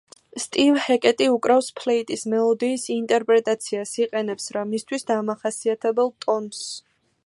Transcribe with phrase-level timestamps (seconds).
[0.43, 6.69] სტივ ჰეკეტი უკრავს ფლეიტის მელოდიის ინტერპრეტაციას, იყენებს რა მისთვის დამახასიათებელ ტონს.